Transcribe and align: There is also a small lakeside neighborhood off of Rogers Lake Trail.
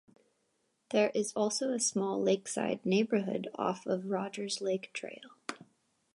There 0.89 1.11
is 1.13 1.31
also 1.33 1.71
a 1.73 1.79
small 1.79 2.19
lakeside 2.19 2.83
neighborhood 2.83 3.49
off 3.53 3.85
of 3.85 4.09
Rogers 4.09 4.59
Lake 4.59 4.89
Trail. 4.93 5.29